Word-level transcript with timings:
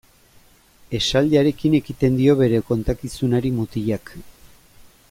Esaldiarekin 0.99 1.75
ekiten 1.81 2.17
dio 2.23 2.35
bere 2.41 2.63
kontakizunari 2.71 3.53
mutilak. 3.61 4.15